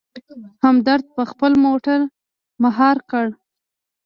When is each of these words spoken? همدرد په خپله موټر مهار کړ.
همدرد 0.63 1.03
په 1.15 1.21
خپله 1.31 1.57
موټر 1.65 1.99
مهار 2.63 2.97
کړ. 3.09 3.25